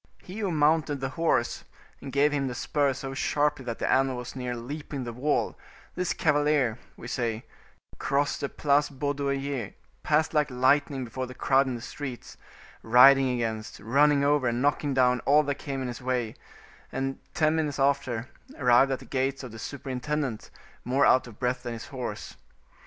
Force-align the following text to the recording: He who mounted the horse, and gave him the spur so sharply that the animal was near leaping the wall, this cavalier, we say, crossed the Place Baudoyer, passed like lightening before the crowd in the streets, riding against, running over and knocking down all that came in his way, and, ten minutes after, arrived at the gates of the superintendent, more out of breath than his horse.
He 0.23 0.39
who 0.39 0.49
mounted 0.51 0.99
the 0.99 1.09
horse, 1.09 1.63
and 2.01 2.11
gave 2.11 2.31
him 2.31 2.47
the 2.47 2.55
spur 2.55 2.91
so 2.93 3.13
sharply 3.13 3.63
that 3.65 3.77
the 3.77 3.87
animal 3.91 4.17
was 4.17 4.35
near 4.35 4.55
leaping 4.55 5.03
the 5.03 5.13
wall, 5.13 5.55
this 5.93 6.11
cavalier, 6.11 6.79
we 6.97 7.07
say, 7.07 7.45
crossed 7.99 8.41
the 8.41 8.49
Place 8.49 8.89
Baudoyer, 8.89 9.75
passed 10.01 10.33
like 10.33 10.49
lightening 10.49 11.03
before 11.05 11.27
the 11.27 11.35
crowd 11.35 11.67
in 11.67 11.75
the 11.75 11.81
streets, 11.83 12.35
riding 12.81 13.29
against, 13.29 13.79
running 13.79 14.23
over 14.23 14.47
and 14.47 14.59
knocking 14.59 14.95
down 14.95 15.19
all 15.19 15.43
that 15.43 15.59
came 15.59 15.83
in 15.83 15.87
his 15.87 16.01
way, 16.01 16.33
and, 16.91 17.19
ten 17.35 17.55
minutes 17.55 17.77
after, 17.77 18.27
arrived 18.57 18.91
at 18.91 18.97
the 18.97 19.05
gates 19.05 19.43
of 19.43 19.51
the 19.51 19.59
superintendent, 19.59 20.49
more 20.83 21.05
out 21.05 21.27
of 21.27 21.37
breath 21.37 21.61
than 21.61 21.73
his 21.73 21.89
horse. 21.89 22.35